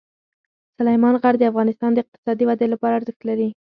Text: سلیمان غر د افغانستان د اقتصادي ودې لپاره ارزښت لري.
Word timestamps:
سلیمان 0.77 1.15
غر 1.21 1.35
د 1.39 1.43
افغانستان 1.51 1.91
د 1.93 1.97
اقتصادي 2.03 2.43
ودې 2.45 2.67
لپاره 2.73 2.97
ارزښت 2.99 3.21
لري. 3.29 3.49